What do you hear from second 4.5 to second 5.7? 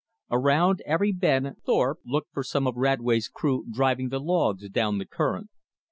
down the current.